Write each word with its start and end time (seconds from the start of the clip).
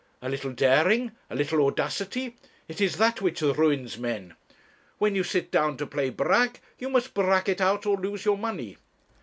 A 0.19 0.29
little 0.29 0.51
daring, 0.51 1.11
a 1.29 1.35
little 1.35 1.63
audacity 1.63 2.35
it 2.67 2.81
is 2.81 2.97
that 2.97 3.21
which 3.21 3.43
ruins 3.43 3.99
men. 3.99 4.33
When 4.97 5.13
you 5.13 5.21
sit 5.23 5.51
down 5.51 5.77
to 5.77 5.85
play 5.85 6.09
brag, 6.09 6.59
you 6.79 6.89
must 6.89 7.13
brag 7.13 7.47
it 7.47 7.61
out, 7.61 7.85
or 7.85 7.97
lose 7.97 8.25
your 8.25 8.39
money.' 8.39 8.77